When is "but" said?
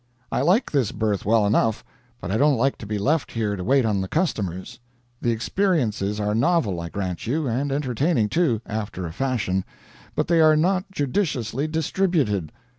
2.19-2.31, 10.15-10.27